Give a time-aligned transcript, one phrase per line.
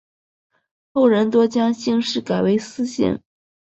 [0.93, 3.21] 后人多将姓氏改为司姓。